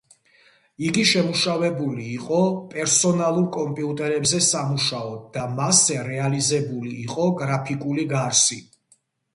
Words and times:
იგი 0.85 1.01
შემუშავებული 1.09 2.05
იყო 2.13 2.39
პერსონალურ 2.71 3.45
კომპიუტერებზე 3.59 4.41
სამუშაოდ 4.49 5.31
და 5.37 5.45
მასზე 5.61 6.01
რეალიზებული 6.11 6.97
იყო 7.07 7.33
გრაფიკული 7.45 8.11
გარსი. 8.19 8.61